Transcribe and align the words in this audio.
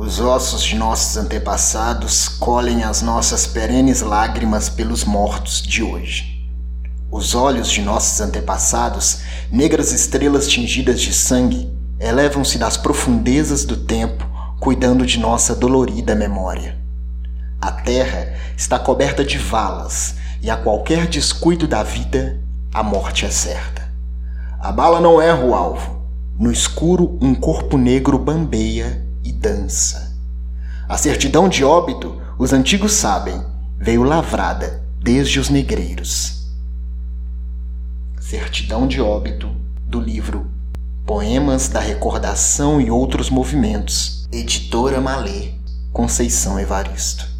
Os 0.00 0.20
ossos 0.20 0.62
de 0.62 0.76
nossos 0.76 1.16
antepassados 1.16 2.28
colhem 2.28 2.84
as 2.84 3.02
nossas 3.02 3.48
perenes 3.48 4.00
lágrimas 4.00 4.68
pelos 4.68 5.02
mortos 5.02 5.60
de 5.60 5.82
hoje. 5.82 6.48
Os 7.10 7.34
olhos 7.34 7.68
de 7.68 7.82
nossos 7.82 8.20
antepassados, 8.20 9.22
negras 9.50 9.90
estrelas 9.90 10.46
tingidas 10.46 11.00
de 11.00 11.12
sangue, 11.12 11.76
elevam-se 11.98 12.58
das 12.58 12.76
profundezas 12.76 13.64
do 13.64 13.76
tempo, 13.76 14.24
cuidando 14.60 15.04
de 15.04 15.18
nossa 15.18 15.52
dolorida 15.52 16.14
memória. 16.14 16.78
A 17.60 17.72
terra 17.72 18.36
está 18.56 18.78
coberta 18.78 19.24
de 19.24 19.36
valas 19.36 20.14
e 20.40 20.48
a 20.48 20.56
qualquer 20.56 21.08
descuido 21.08 21.66
da 21.66 21.82
vida, 21.82 22.40
a 22.72 22.84
morte 22.84 23.26
é 23.26 23.30
certa. 23.30 23.92
A 24.60 24.70
bala 24.70 25.00
não 25.00 25.20
erra 25.20 25.44
o 25.44 25.56
alvo. 25.56 26.04
No 26.38 26.52
escuro, 26.52 27.18
um 27.20 27.34
corpo 27.34 27.76
negro 27.76 28.16
bambeia 28.16 29.07
e 29.28 29.32
dança. 29.32 30.16
A 30.88 30.96
certidão 30.96 31.50
de 31.50 31.62
óbito, 31.62 32.18
os 32.38 32.52
antigos 32.54 32.92
sabem, 32.92 33.44
veio 33.78 34.02
lavrada 34.02 34.82
desde 35.02 35.38
os 35.38 35.50
negreiros. 35.50 36.46
Certidão 38.18 38.88
de 38.88 39.00
óbito 39.00 39.54
do 39.86 40.00
livro 40.00 40.50
Poemas 41.06 41.68
da 41.68 41.80
Recordação 41.80 42.80
e 42.80 42.90
Outros 42.90 43.28
Movimentos, 43.28 44.26
editora 44.32 45.00
Malê, 45.00 45.52
Conceição 45.92 46.58
Evaristo. 46.58 47.37